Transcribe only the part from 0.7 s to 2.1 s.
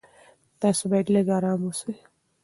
باید لږ ارام اوسئ.